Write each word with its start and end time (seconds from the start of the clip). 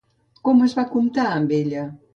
Com 0.49 0.63
es 0.69 0.73
va 0.79 0.87
comportar 0.95 1.27
amb 1.37 1.57
ella? 1.61 1.87